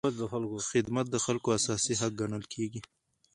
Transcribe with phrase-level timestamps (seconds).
[0.71, 2.81] خدمت د خلکو اساسي حق ګڼل کېږي.